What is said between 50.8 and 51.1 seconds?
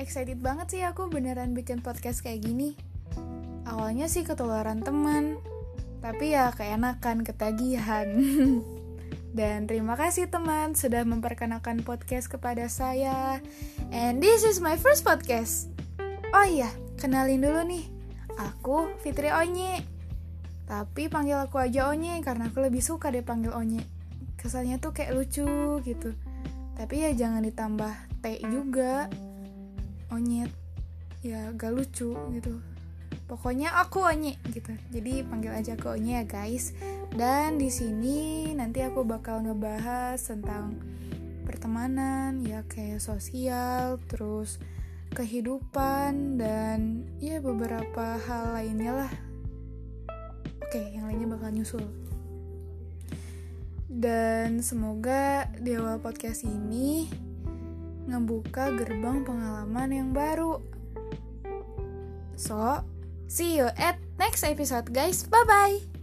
yang